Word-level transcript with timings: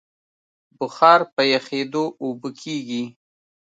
بخار 0.77 1.19
په 1.33 1.41
یخېدو 1.53 2.03
اوبه 2.23 2.49
کېږي. 2.61 3.03